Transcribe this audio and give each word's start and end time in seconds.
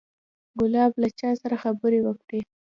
ګلاب 0.59 0.91
له 1.01 1.09
چا 1.19 1.29
سره 1.41 1.55
خبرې 1.63 1.99
وکړې. 2.03 2.41